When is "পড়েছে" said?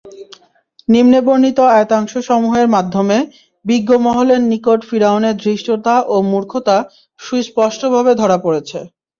8.45-8.79